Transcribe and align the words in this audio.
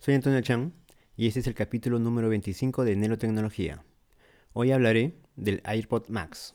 soy 0.00 0.14
Antonio 0.14 0.40
Chan 0.40 0.72
y 1.16 1.28
este 1.28 1.40
es 1.40 1.46
el 1.46 1.54
capítulo 1.54 1.98
número 1.98 2.28
25 2.28 2.84
de 2.84 2.96
Nelo 2.96 3.18
Tecnología. 3.18 3.84
Hoy 4.52 4.72
hablaré 4.72 5.14
del 5.36 5.60
AirPod 5.64 6.08
Max. 6.08 6.54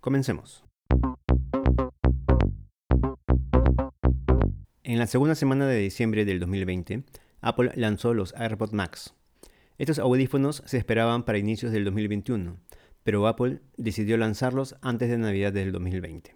Comencemos. 0.00 0.64
En 4.82 4.98
la 4.98 5.06
segunda 5.06 5.34
semana 5.34 5.66
de 5.66 5.78
diciembre 5.78 6.24
del 6.24 6.40
2020, 6.40 7.04
Apple 7.40 7.70
lanzó 7.76 8.12
los 8.12 8.34
AirPod 8.34 8.72
Max. 8.72 9.14
Estos 9.78 9.98
audífonos 9.98 10.62
se 10.66 10.78
esperaban 10.78 11.24
para 11.24 11.38
inicios 11.38 11.70
del 11.72 11.84
2021, 11.84 12.56
pero 13.04 13.26
Apple 13.28 13.60
decidió 13.76 14.16
lanzarlos 14.16 14.76
antes 14.80 15.10
de 15.10 15.18
Navidad 15.18 15.52
del 15.52 15.70
2020. 15.70 16.34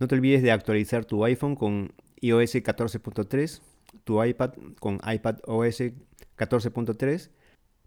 No 0.00 0.06
te 0.06 0.14
olvides 0.14 0.42
de 0.42 0.52
actualizar 0.52 1.04
tu 1.04 1.24
iPhone 1.24 1.56
con 1.56 1.92
iOS 2.20 2.56
14.3, 2.56 3.60
tu 4.04 4.22
iPad 4.22 4.52
con 4.80 5.00
iPad 5.06 5.38
OS 5.46 5.80
14.3 6.36 7.30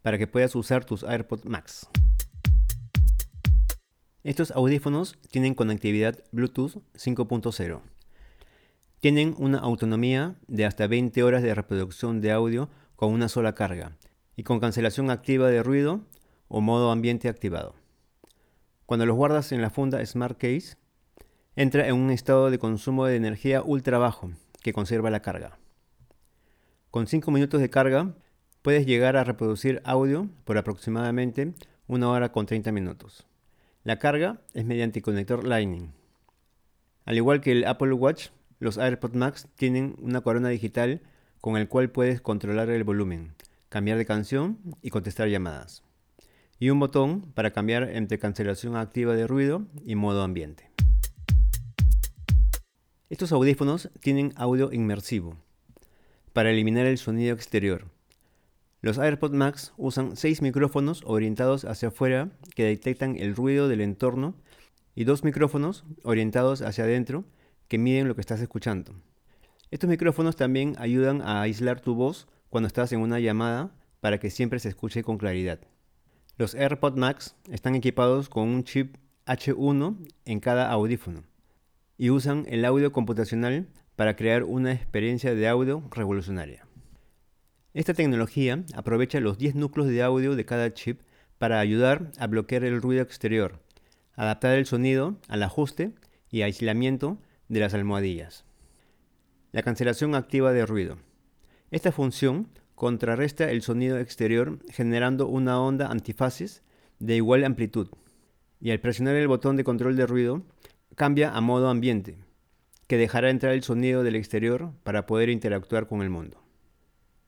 para 0.01 0.17
que 0.17 0.27
puedas 0.27 0.55
usar 0.55 0.85
tus 0.85 1.03
AirPods 1.03 1.45
Max. 1.45 1.87
Estos 4.23 4.51
audífonos 4.51 5.17
tienen 5.31 5.55
conectividad 5.55 6.23
Bluetooth 6.31 6.77
5.0. 6.93 7.81
Tienen 8.99 9.33
una 9.39 9.57
autonomía 9.57 10.35
de 10.47 10.65
hasta 10.65 10.85
20 10.85 11.23
horas 11.23 11.41
de 11.41 11.55
reproducción 11.55 12.21
de 12.21 12.31
audio 12.31 12.69
con 12.95 13.11
una 13.13 13.29
sola 13.29 13.55
carga 13.55 13.97
y 14.35 14.43
con 14.43 14.59
cancelación 14.59 15.09
activa 15.09 15.49
de 15.49 15.63
ruido 15.63 16.01
o 16.47 16.61
modo 16.61 16.91
ambiente 16.91 17.29
activado. 17.29 17.73
Cuando 18.85 19.05
los 19.05 19.15
guardas 19.15 19.51
en 19.51 19.61
la 19.61 19.71
funda 19.71 20.05
Smart 20.05 20.37
Case, 20.37 20.75
entra 21.55 21.87
en 21.87 21.95
un 21.95 22.11
estado 22.11 22.51
de 22.51 22.59
consumo 22.59 23.05
de 23.05 23.15
energía 23.15 23.63
ultra 23.63 23.97
bajo 23.97 24.31
que 24.61 24.73
conserva 24.73 25.09
la 25.09 25.21
carga. 25.21 25.57
Con 26.91 27.07
5 27.07 27.31
minutos 27.31 27.61
de 27.61 27.69
carga 27.69 28.13
puedes 28.61 28.85
llegar 28.85 29.15
a 29.15 29.23
reproducir 29.23 29.81
audio 29.85 30.27
por 30.43 30.57
aproximadamente 30.57 31.53
una 31.87 32.09
hora 32.09 32.33
con 32.33 32.45
30 32.45 32.73
minutos. 32.73 33.25
La 33.85 33.97
carga 33.97 34.41
es 34.53 34.65
mediante 34.65 35.01
conector 35.01 35.47
Lightning. 35.47 35.93
Al 37.05 37.15
igual 37.15 37.39
que 37.39 37.53
el 37.53 37.63
Apple 37.63 37.93
Watch, 37.93 38.27
los 38.59 38.77
AirPods 38.77 39.15
Max 39.15 39.47
tienen 39.55 39.95
una 40.01 40.19
corona 40.19 40.49
digital 40.49 40.99
con 41.39 41.55
el 41.55 41.69
cual 41.69 41.91
puedes 41.91 42.19
controlar 42.19 42.69
el 42.69 42.83
volumen, 42.83 43.35
cambiar 43.69 43.97
de 43.97 44.05
canción 44.05 44.59
y 44.81 44.89
contestar 44.89 45.29
llamadas. 45.29 45.83
Y 46.59 46.71
un 46.71 46.79
botón 46.81 47.21
para 47.21 47.51
cambiar 47.51 47.83
entre 47.83 48.19
cancelación 48.19 48.75
activa 48.75 49.15
de 49.15 49.27
ruido 49.27 49.65
y 49.85 49.95
modo 49.95 50.23
ambiente. 50.23 50.69
Estos 53.09 53.31
audífonos 53.31 53.89
tienen 54.01 54.33
audio 54.35 54.73
inmersivo 54.73 55.37
para 56.33 56.51
eliminar 56.51 56.85
el 56.85 56.97
sonido 56.97 57.33
exterior. 57.33 57.85
Los 58.81 58.97
AirPods 58.97 59.33
Max 59.33 59.73
usan 59.77 60.15
seis 60.15 60.41
micrófonos 60.41 61.03
orientados 61.05 61.65
hacia 61.65 61.89
afuera 61.89 62.29
que 62.55 62.63
detectan 62.63 63.15
el 63.17 63.35
ruido 63.35 63.67
del 63.67 63.81
entorno 63.81 64.35
y 64.95 65.03
dos 65.03 65.23
micrófonos 65.23 65.85
orientados 66.03 66.61
hacia 66.61 66.85
adentro 66.85 67.23
que 67.67 67.77
miden 67.77 68.07
lo 68.07 68.15
que 68.15 68.21
estás 68.21 68.41
escuchando. 68.41 68.93
Estos 69.69 69.89
micrófonos 69.89 70.35
también 70.35 70.75
ayudan 70.79 71.21
a 71.21 71.41
aislar 71.41 71.79
tu 71.79 71.95
voz 71.95 72.27
cuando 72.49 72.67
estás 72.67 72.91
en 72.91 73.01
una 73.01 73.19
llamada 73.19 73.71
para 73.99 74.19
que 74.19 74.29
siempre 74.29 74.59
se 74.59 74.69
escuche 74.69 75.03
con 75.03 75.17
claridad. 75.17 75.59
Los 76.37 76.55
AirPods 76.55 76.97
Max 76.97 77.35
están 77.49 77.75
equipados 77.75 78.29
con 78.29 78.49
un 78.49 78.63
chip 78.63 78.97
H1 79.27 79.95
en 80.25 80.39
cada 80.39 80.71
audífono 80.71 81.23
y 81.97 82.09
usan 82.09 82.45
el 82.49 82.65
audio 82.65 82.91
computacional 82.91 83.67
para 84.01 84.15
crear 84.15 84.45
una 84.45 84.71
experiencia 84.71 85.35
de 85.35 85.47
audio 85.47 85.83
revolucionaria. 85.91 86.65
Esta 87.75 87.93
tecnología 87.93 88.63
aprovecha 88.73 89.19
los 89.19 89.37
10 89.37 89.53
núcleos 89.53 89.89
de 89.89 90.01
audio 90.01 90.35
de 90.35 90.43
cada 90.43 90.73
chip 90.73 91.01
para 91.37 91.59
ayudar 91.59 92.09
a 92.17 92.25
bloquear 92.25 92.63
el 92.63 92.81
ruido 92.81 93.03
exterior, 93.03 93.59
adaptar 94.15 94.57
el 94.57 94.65
sonido 94.65 95.17
al 95.27 95.43
ajuste 95.43 95.93
y 96.31 96.41
aislamiento 96.41 97.19
de 97.47 97.59
las 97.59 97.75
almohadillas. 97.75 98.43
La 99.51 99.61
cancelación 99.61 100.15
activa 100.15 100.51
de 100.51 100.65
ruido. 100.65 100.97
Esta 101.69 101.91
función 101.91 102.47
contrarresta 102.73 103.51
el 103.51 103.61
sonido 103.61 103.99
exterior 103.99 104.57
generando 104.71 105.27
una 105.27 105.61
onda 105.61 105.91
antifaces 105.91 106.63
de 106.97 107.17
igual 107.17 107.43
amplitud 107.43 107.87
y 108.59 108.71
al 108.71 108.79
presionar 108.79 109.15
el 109.15 109.27
botón 109.27 109.57
de 109.57 109.63
control 109.63 109.95
de 109.95 110.07
ruido 110.07 110.41
cambia 110.95 111.29
a 111.37 111.41
modo 111.41 111.69
ambiente, 111.69 112.17
que 112.91 112.97
dejará 112.97 113.29
entrar 113.29 113.53
el 113.53 113.63
sonido 113.63 114.03
del 114.03 114.17
exterior 114.17 114.73
para 114.83 115.05
poder 115.05 115.29
interactuar 115.29 115.87
con 115.87 116.01
el 116.01 116.09
mundo. 116.09 116.43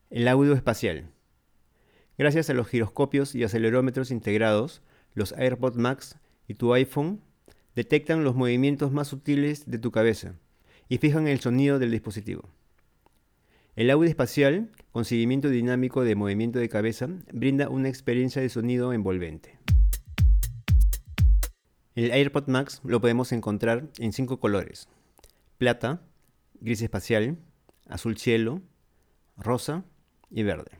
El 0.09 0.27
audio 0.27 0.51
espacial. 0.51 1.05
Gracias 2.17 2.49
a 2.49 2.53
los 2.53 2.67
giroscopios 2.67 3.33
y 3.33 3.45
acelerómetros 3.45 4.11
integrados, 4.11 4.81
los 5.13 5.31
AirPods 5.31 5.77
Max 5.77 6.17
y 6.49 6.55
tu 6.55 6.73
iPhone 6.73 7.21
detectan 7.75 8.25
los 8.25 8.35
movimientos 8.35 8.91
más 8.91 9.07
sutiles 9.07 9.63
de 9.71 9.77
tu 9.77 9.91
cabeza 9.91 10.35
y 10.89 10.97
fijan 10.97 11.29
el 11.29 11.39
sonido 11.39 11.79
del 11.79 11.91
dispositivo. 11.91 12.49
El 13.77 13.89
audio 13.89 14.09
espacial, 14.09 14.69
con 14.91 15.05
seguimiento 15.05 15.47
dinámico 15.47 16.03
de 16.03 16.15
movimiento 16.15 16.59
de 16.59 16.67
cabeza, 16.67 17.07
brinda 17.31 17.69
una 17.69 17.87
experiencia 17.87 18.41
de 18.41 18.49
sonido 18.49 18.91
envolvente. 18.91 19.57
El 21.95 22.11
AirPod 22.11 22.47
Max 22.47 22.81
lo 22.83 22.99
podemos 22.99 23.31
encontrar 23.31 23.87
en 23.97 24.11
cinco 24.11 24.41
colores. 24.41 24.89
Plata, 25.57 26.01
gris 26.59 26.81
espacial, 26.81 27.37
azul 27.87 28.17
cielo, 28.17 28.61
rosa 29.37 29.83
y 30.29 30.43
verde. 30.43 30.71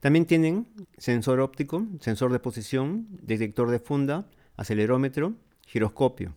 También 0.00 0.26
tienen 0.26 0.66
sensor 0.98 1.40
óptico, 1.40 1.86
sensor 2.00 2.32
de 2.32 2.40
posición, 2.40 3.06
detector 3.10 3.70
de 3.70 3.78
funda, 3.78 4.26
acelerómetro, 4.56 5.34
giroscopio. 5.66 6.34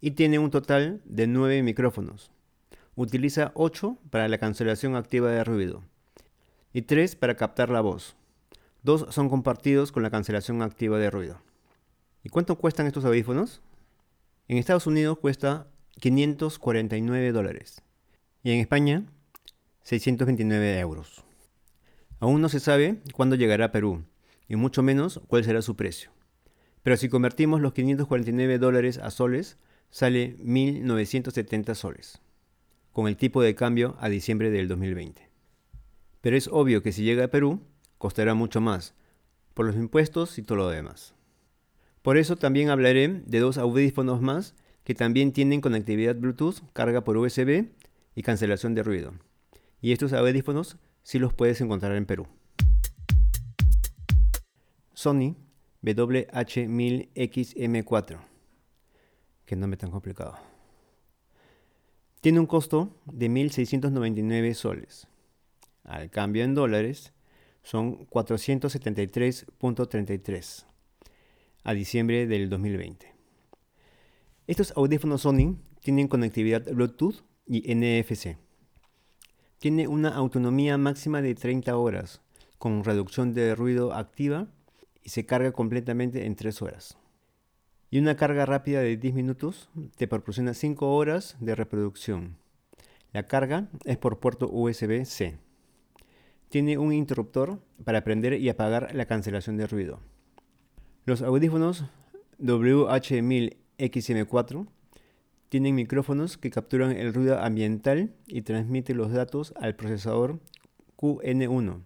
Y 0.00 0.12
tiene 0.12 0.38
un 0.38 0.50
total 0.50 1.00
de 1.04 1.26
9 1.26 1.62
micrófonos. 1.62 2.30
Utiliza 2.96 3.52
8 3.54 3.98
para 4.10 4.28
la 4.28 4.38
cancelación 4.38 4.96
activa 4.96 5.30
de 5.30 5.44
ruido 5.44 5.82
y 6.72 6.82
3 6.82 7.16
para 7.16 7.36
captar 7.36 7.70
la 7.70 7.80
voz. 7.80 8.16
Dos 8.82 9.06
son 9.10 9.28
compartidos 9.28 9.92
con 9.92 10.02
la 10.02 10.10
cancelación 10.10 10.62
activa 10.62 10.98
de 10.98 11.10
ruido. 11.10 11.40
¿Y 12.22 12.28
cuánto 12.28 12.56
cuestan 12.56 12.86
estos 12.86 13.04
audífonos? 13.04 13.60
En 14.48 14.58
Estados 14.58 14.86
Unidos 14.86 15.18
cuesta 15.18 15.66
549 15.98 17.32
dólares 17.32 17.82
y 18.42 18.52
en 18.52 18.60
España 18.60 19.04
629 19.82 20.78
euros. 20.78 21.24
Aún 22.20 22.40
no 22.40 22.48
se 22.48 22.60
sabe 22.60 23.00
cuándo 23.14 23.36
llegará 23.36 23.66
a 23.66 23.72
Perú 23.72 24.04
y 24.48 24.56
mucho 24.56 24.82
menos 24.82 25.20
cuál 25.26 25.44
será 25.44 25.62
su 25.62 25.76
precio. 25.76 26.10
Pero 26.82 26.96
si 26.96 27.08
convertimos 27.08 27.60
los 27.60 27.72
549 27.72 28.58
dólares 28.58 28.98
a 28.98 29.10
soles, 29.10 29.58
sale 29.90 30.36
1.970 30.38 31.74
soles, 31.74 32.20
con 32.92 33.08
el 33.08 33.16
tipo 33.16 33.42
de 33.42 33.54
cambio 33.54 33.96
a 34.00 34.08
diciembre 34.08 34.50
del 34.50 34.68
2020. 34.68 35.28
Pero 36.20 36.36
es 36.36 36.48
obvio 36.48 36.82
que 36.82 36.92
si 36.92 37.02
llega 37.02 37.24
a 37.24 37.28
Perú, 37.28 37.60
costará 37.98 38.34
mucho 38.34 38.60
más, 38.60 38.94
por 39.54 39.66
los 39.66 39.76
impuestos 39.76 40.38
y 40.38 40.42
todo 40.42 40.58
lo 40.58 40.68
demás. 40.70 41.14
Por 42.02 42.16
eso 42.16 42.36
también 42.36 42.70
hablaré 42.70 43.08
de 43.08 43.40
dos 43.40 43.58
audífonos 43.58 44.22
más 44.22 44.54
que 44.90 44.94
también 44.96 45.30
tienen 45.30 45.60
conectividad 45.60 46.16
Bluetooth, 46.16 46.56
carga 46.72 47.04
por 47.04 47.16
USB 47.16 47.66
y 48.16 48.22
cancelación 48.24 48.74
de 48.74 48.82
ruido. 48.82 49.12
Y 49.80 49.92
estos 49.92 50.12
audífonos 50.12 50.78
sí 51.04 51.20
los 51.20 51.32
puedes 51.32 51.60
encontrar 51.60 51.94
en 51.94 52.06
Perú. 52.06 52.26
Sony 54.92 55.36
WH-1000XM4. 55.84 58.18
Que 59.44 59.54
nombre 59.54 59.76
tan 59.76 59.92
complicado. 59.92 60.36
Tiene 62.20 62.40
un 62.40 62.46
costo 62.46 62.96
de 63.04 63.30
1.699 63.30 64.54
soles. 64.54 65.06
Al 65.84 66.10
cambio 66.10 66.42
en 66.42 66.56
dólares 66.56 67.12
son 67.62 68.08
473.33 68.08 70.64
a 71.62 71.74
diciembre 71.74 72.26
del 72.26 72.50
2020. 72.50 73.19
Estos 74.50 74.72
audífonos 74.76 75.20
Sony 75.20 75.60
tienen 75.80 76.08
conectividad 76.08 76.64
Bluetooth 76.72 77.22
y 77.46 77.72
NFC. 77.72 78.36
Tiene 79.60 79.86
una 79.86 80.08
autonomía 80.08 80.76
máxima 80.76 81.22
de 81.22 81.36
30 81.36 81.76
horas, 81.76 82.20
con 82.58 82.82
reducción 82.82 83.32
de 83.32 83.54
ruido 83.54 83.92
activa 83.92 84.48
y 85.04 85.10
se 85.10 85.24
carga 85.24 85.52
completamente 85.52 86.26
en 86.26 86.34
3 86.34 86.62
horas. 86.62 86.98
Y 87.92 88.00
una 88.00 88.16
carga 88.16 88.44
rápida 88.44 88.80
de 88.80 88.96
10 88.96 89.14
minutos 89.14 89.70
te 89.96 90.08
proporciona 90.08 90.52
5 90.52 90.96
horas 90.96 91.36
de 91.38 91.54
reproducción. 91.54 92.36
La 93.12 93.28
carga 93.28 93.68
es 93.84 93.98
por 93.98 94.18
puerto 94.18 94.50
USB-C. 94.50 95.38
Tiene 96.48 96.76
un 96.76 96.92
interruptor 96.92 97.60
para 97.84 98.02
prender 98.02 98.32
y 98.32 98.48
apagar 98.48 98.96
la 98.96 99.06
cancelación 99.06 99.56
de 99.58 99.68
ruido. 99.68 100.00
Los 101.06 101.22
audífonos 101.22 101.84
WH-1000XM4 103.80 104.66
tienen 105.48 105.74
micrófonos 105.74 106.38
que 106.38 106.50
capturan 106.50 106.92
el 106.92 107.12
ruido 107.12 107.40
ambiental 107.40 108.14
y 108.26 108.42
transmiten 108.42 108.96
los 108.96 109.10
datos 109.10 109.52
al 109.56 109.74
procesador 109.74 110.38
QN1, 110.96 111.82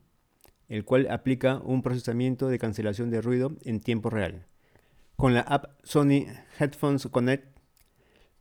el 0.69 0.85
cual 0.85 1.11
aplica 1.11 1.61
un 1.65 1.83
procesamiento 1.83 2.49
de 2.49 2.59
cancelación 2.59 3.11
de 3.11 3.23
ruido 3.23 3.53
en 3.63 3.81
tiempo 3.81 4.11
real. 4.11 4.47
Con 5.17 5.33
la 5.33 5.41
app 5.41 5.67
Sony 5.83 6.27
Headphones 6.59 7.07
Connect 7.11 7.57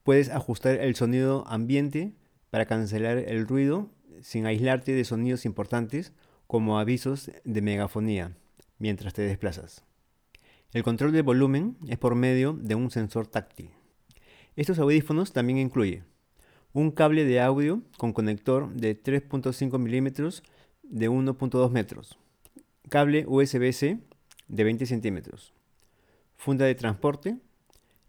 puedes 0.03 0.29
ajustar 0.29 0.75
el 0.75 0.95
sonido 0.95 1.47
ambiente 1.47 2.13
para 2.49 2.65
cancelar 2.65 3.17
el 3.17 3.47
ruido 3.47 3.91
sin 4.21 4.45
aislarte 4.45 4.93
de 4.93 5.05
sonidos 5.05 5.45
importantes 5.45 6.13
como 6.47 6.79
avisos 6.79 7.31
de 7.45 7.61
megafonía 7.61 8.35
mientras 8.77 9.13
te 9.13 9.21
desplazas. 9.21 9.85
El 10.73 10.81
control 10.81 11.11
de 11.11 11.21
volumen 11.21 11.77
es 11.87 11.99
por 11.99 12.15
medio 12.15 12.53
de 12.53 12.73
un 12.73 12.89
sensor 12.89 13.27
táctil. 13.27 13.69
Estos 14.55 14.79
audífonos 14.79 15.31
también 15.31 15.59
incluyen 15.59 16.03
un 16.73 16.89
cable 16.89 17.25
de 17.25 17.39
audio 17.39 17.83
con 17.99 18.11
conector 18.11 18.73
de 18.73 18.99
3.5 18.99 19.77
milímetros 19.77 20.41
de 20.81 21.11
1.2 21.11 21.69
metros, 21.69 22.17
cable 22.89 23.25
USB-C 23.27 23.99
de 24.47 24.63
20 24.63 24.87
centímetros, 24.87 25.53
funda 26.37 26.65
de 26.65 26.73
transporte 26.73 27.37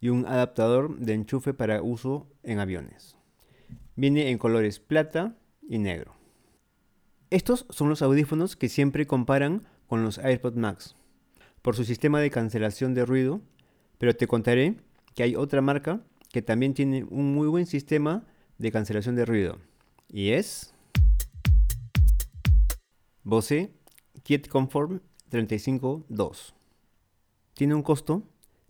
y 0.00 0.08
un 0.08 0.25
adaptador 0.25 0.96
de 0.96 1.12
enchufe 1.12 1.52
para 1.52 1.82
uso 1.82 2.26
en 2.43 2.61
aviones. 2.61 3.19
Viene 3.94 4.31
en 4.31 4.38
colores 4.38 4.81
plata 4.81 5.37
y 5.69 5.76
negro. 5.76 6.14
Estos 7.28 7.66
son 7.69 7.90
los 7.90 8.00
audífonos 8.00 8.56
que 8.56 8.70
siempre 8.70 9.06
comparan 9.06 9.66
con 9.87 10.02
los 10.02 10.16
AirPods 10.16 10.56
Max 10.56 10.96
por 11.64 11.76
su 11.76 11.84
sistema 11.87 12.20
de 12.20 12.28
cancelación 12.28 12.93
de 12.93 13.06
ruido, 13.06 13.40
pero 13.96 14.14
te 14.14 14.26
contaré 14.26 14.76
que 15.14 15.22
hay 15.22 15.34
otra 15.34 15.62
marca 15.62 16.05
que 16.31 16.43
también 16.43 16.75
tiene 16.75 17.05
un 17.05 17.32
muy 17.32 17.49
buen 17.49 17.64
sistema 17.64 18.26
de 18.58 18.70
cancelación 18.70 19.16
de 19.16 19.25
ruido 19.25 19.58
y 20.06 20.32
es 20.32 20.75
Bose 23.22 23.72
Kit 24.25 24.46
Conform 24.49 25.00
352. 25.31 26.55
Tiene 27.55 27.75
un 27.75 27.82
costo 27.82 28.25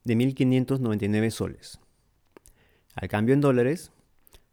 de 0.05 0.15
1.599 0.15 1.31
soles. 1.31 1.81
Al 2.95 3.09
cambio 3.09 3.35
en 3.35 3.41
dólares 3.41 3.91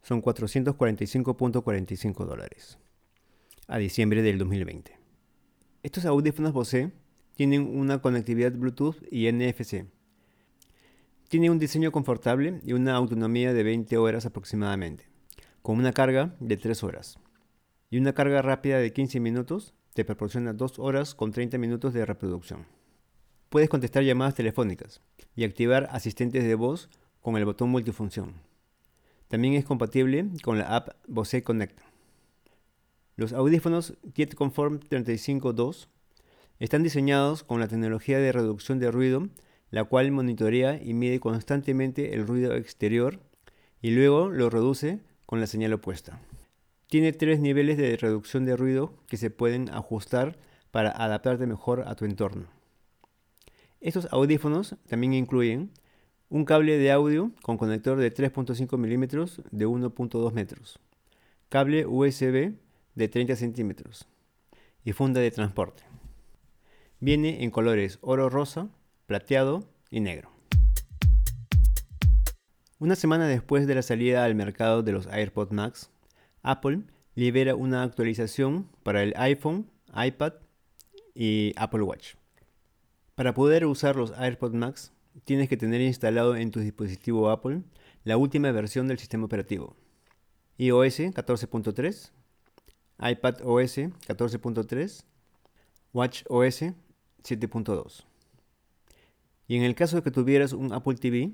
son 0.01 0.23
445.45 0.23 2.25
dólares 2.25 2.79
a 3.67 3.77
diciembre 3.77 4.23
del 4.23 4.39
2020. 4.39 4.97
Estos 5.83 6.05
audífonos 6.05 6.53
Bose 6.53 6.91
tienen 7.41 7.75
una 7.75 8.03
conectividad 8.03 8.51
Bluetooth 8.51 8.97
y 9.09 9.31
NFC. 9.31 9.88
Tiene 11.27 11.49
un 11.49 11.57
diseño 11.57 11.91
confortable 11.91 12.61
y 12.63 12.73
una 12.73 12.93
autonomía 12.93 13.51
de 13.51 13.63
20 13.63 13.97
horas 13.97 14.27
aproximadamente, 14.27 15.05
con 15.63 15.79
una 15.79 15.91
carga 15.91 16.35
de 16.39 16.55
3 16.55 16.83
horas. 16.83 17.17
Y 17.89 17.97
una 17.97 18.13
carga 18.13 18.43
rápida 18.43 18.77
de 18.77 18.93
15 18.93 19.19
minutos 19.21 19.73
te 19.95 20.05
proporciona 20.05 20.53
2 20.53 20.77
horas 20.77 21.15
con 21.15 21.31
30 21.31 21.57
minutos 21.57 21.95
de 21.95 22.05
reproducción. 22.05 22.67
Puedes 23.49 23.69
contestar 23.69 24.03
llamadas 24.03 24.35
telefónicas 24.35 25.01
y 25.35 25.43
activar 25.43 25.88
asistentes 25.89 26.43
de 26.43 26.53
voz 26.53 26.91
con 27.21 27.38
el 27.38 27.45
botón 27.45 27.71
multifunción. 27.71 28.35
También 29.29 29.55
es 29.55 29.65
compatible 29.65 30.29
con 30.43 30.59
la 30.59 30.75
app 30.75 30.89
Bose 31.07 31.41
Connect. 31.41 31.79
Los 33.15 33.33
audífonos 33.33 33.97
Kit 34.13 34.35
Conform 34.35 34.79
352 34.79 35.89
están 36.62 36.84
diseñados 36.84 37.44
con 37.44 37.60
la 37.60 37.68
tecnología 37.68 38.19
de 38.19 38.31
reducción 38.31 38.78
de 38.78 38.92
ruido, 38.92 39.28
la 39.72 39.84
cual 39.84 40.12
monitorea 40.12 40.80
y 40.80 40.94
mide 40.94 41.19
constantemente 41.19 42.13
el 42.13 42.28
ruido 42.28 42.56
exterior 42.56 43.19
y 43.81 43.90
luego 43.90 44.30
lo 44.30 44.52
reduce 44.52 45.00
con 45.25 45.40
la 45.40 45.48
señal 45.48 45.74
opuesta. 45.74 46.22
Tiene 46.86 47.13
tres 47.13 47.40
niveles 47.40 47.80
de 47.80 47.98
reducción 47.98 48.46
de 48.46 48.56
ruido 48.56 48.94
que 49.08 49.18
se 49.18 49.31
pueden 49.31 49.72
ajustar 49.72 50.38
para 50.69 50.92
adaptarte 50.92 51.48
mejor 51.48 51.86
a 51.88 51.96
tu 51.96 52.06
entorno. 52.06 52.46
Estos 53.80 54.08
audífonos 54.12 54.75
también 54.88 55.13
incluyen 55.13 55.72
un 56.30 56.46
cable 56.46 56.78
de 56.78 56.92
audio 56.92 57.31
con 57.42 57.58
conector 57.58 57.98
de 57.98 58.13
3.5 58.13 58.78
milímetros 58.78 59.42
de 59.50 59.66
1.2 59.66 60.31
metros, 60.31 60.80
cable 61.50 61.88
USB 61.88 62.54
de 62.94 63.08
30 63.08 63.36
centímetros 63.36 64.06
y 64.86 64.92
funda 64.92 65.22
de 65.22 65.31
transporte. 65.31 65.90
Viene 67.03 67.44
en 67.44 67.50
colores 67.50 67.98
oro 68.01 68.30
rosa, 68.30 68.69
plateado 69.07 69.68
y 69.89 70.01
negro. 70.01 70.30
Una 72.77 72.95
semana 72.95 73.27
después 73.27 73.65
de 73.65 73.74
la 73.74 73.81
salida 73.81 74.24
al 74.24 74.36
mercado 74.36 74.83
de 74.83 74.92
los 74.92 75.07
AirPods 75.07 75.51
Max, 75.51 75.89
Apple 76.44 76.83
libera 77.15 77.56
una 77.56 77.81
actualización 77.81 78.69
para 78.83 79.01
el 79.01 79.15
iPhone, 79.18 79.71
iPad 79.95 80.33
y 81.15 81.53
Apple 81.56 81.81
Watch. 81.81 82.13
Para 83.15 83.33
poder 83.33 83.65
usar 83.65 83.95
los 83.95 84.12
AirPods 84.12 84.53
Max, 84.53 84.94
tienes 85.24 85.50
que 85.50 85.57
tener 85.57 85.81
instalado 85.81 86.36
en 86.36 86.51
tu 86.51 86.59
dispositivo 86.59 87.31
Apple 87.31 87.63
la 88.03 88.18
última 88.18 88.51
versión 88.51 88.88
del 88.88 89.00
sistema 89.00 89.25
operativo. 89.25 89.75
iOS 90.59 91.00
14.3, 91.00 92.12
iPad 93.00 93.42
OS 93.44 93.77
14.3, 93.77 95.03
Watch 95.94 96.24
OS 96.30 96.63
7.2. 97.23 98.06
Y 99.47 99.57
en 99.57 99.63
el 99.63 99.75
caso 99.75 99.97
de 99.97 100.03
que 100.03 100.12
tuvieras 100.12 100.53
un 100.53 100.71
Apple 100.73 100.95
TV, 100.95 101.33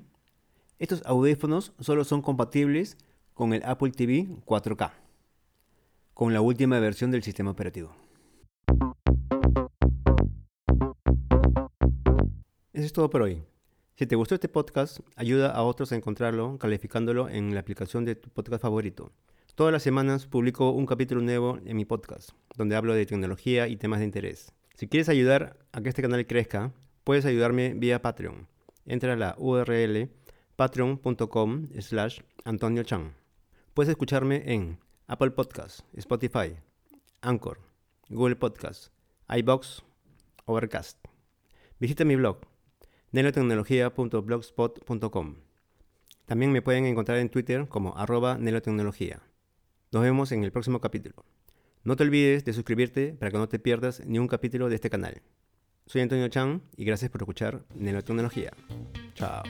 estos 0.78 1.02
audífonos 1.06 1.72
solo 1.80 2.04
son 2.04 2.22
compatibles 2.22 2.96
con 3.34 3.52
el 3.52 3.62
Apple 3.64 3.92
TV 3.92 4.28
4K, 4.44 4.92
con 6.14 6.32
la 6.32 6.40
última 6.40 6.80
versión 6.80 7.10
del 7.10 7.22
sistema 7.22 7.50
operativo. 7.50 7.94
Eso 12.72 12.86
es 12.86 12.92
todo 12.92 13.10
por 13.10 13.22
hoy. 13.22 13.42
Si 13.96 14.06
te 14.06 14.14
gustó 14.14 14.36
este 14.36 14.48
podcast, 14.48 15.00
ayuda 15.16 15.50
a 15.50 15.62
otros 15.64 15.90
a 15.90 15.96
encontrarlo 15.96 16.58
calificándolo 16.58 17.28
en 17.28 17.54
la 17.54 17.60
aplicación 17.60 18.04
de 18.04 18.14
tu 18.14 18.30
podcast 18.30 18.62
favorito. 18.62 19.10
Todas 19.56 19.72
las 19.72 19.82
semanas 19.82 20.26
publico 20.26 20.70
un 20.70 20.86
capítulo 20.86 21.20
nuevo 21.20 21.58
en 21.64 21.76
mi 21.76 21.84
podcast, 21.84 22.30
donde 22.56 22.76
hablo 22.76 22.94
de 22.94 23.06
tecnología 23.06 23.66
y 23.66 23.76
temas 23.76 23.98
de 23.98 24.04
interés. 24.04 24.52
Si 24.78 24.86
quieres 24.86 25.08
ayudar 25.08 25.56
a 25.72 25.80
que 25.80 25.88
este 25.88 26.02
canal 26.02 26.24
crezca, 26.28 26.72
puedes 27.02 27.24
ayudarme 27.24 27.74
vía 27.74 28.00
Patreon. 28.00 28.46
Entra 28.86 29.14
a 29.14 29.16
la 29.16 29.34
URL 29.36 30.08
patreon.com 30.54 31.68
slash 31.80 32.20
Antonio 32.44 32.84
Chan. 32.84 33.16
Puedes 33.74 33.90
escucharme 33.90 34.54
en 34.54 34.78
Apple 35.08 35.32
Podcasts, 35.32 35.82
Spotify, 35.94 36.54
Anchor, 37.22 37.58
Google 38.08 38.36
Podcasts, 38.36 38.92
iBox, 39.28 39.82
Overcast. 40.44 41.04
Visita 41.80 42.04
mi 42.04 42.14
blog 42.14 42.38
nelotecnología.blogspot.com. 43.10 45.34
También 46.26 46.52
me 46.52 46.62
pueden 46.62 46.86
encontrar 46.86 47.18
en 47.18 47.30
Twitter 47.30 47.66
como 47.66 47.98
arroba 47.98 48.38
nelotecnología. 48.38 49.22
Nos 49.90 50.04
vemos 50.04 50.30
en 50.30 50.44
el 50.44 50.52
próximo 50.52 50.80
capítulo. 50.80 51.24
No 51.84 51.96
te 51.96 52.04
olvides 52.04 52.44
de 52.44 52.52
suscribirte 52.52 53.14
para 53.14 53.30
que 53.30 53.38
no 53.38 53.48
te 53.48 53.58
pierdas 53.58 54.02
ni 54.06 54.18
un 54.18 54.28
capítulo 54.28 54.68
de 54.68 54.74
este 54.74 54.90
canal. 54.90 55.22
Soy 55.86 56.02
Antonio 56.02 56.28
Chan 56.28 56.62
y 56.76 56.84
gracias 56.84 57.10
por 57.10 57.22
escuchar 57.22 57.64
Nelotecnología. 57.74 58.52
Chao. 59.14 59.42